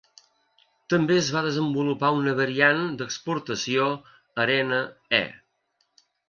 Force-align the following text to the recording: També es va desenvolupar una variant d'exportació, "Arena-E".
També 0.93 1.17
es 1.23 1.27
va 1.35 1.43
desenvolupar 1.47 2.09
una 2.21 2.33
variant 2.39 2.81
d'exportació, 3.03 3.87
"Arena-E". 4.47 5.21